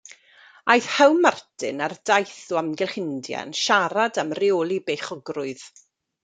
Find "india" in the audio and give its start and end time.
3.03-3.45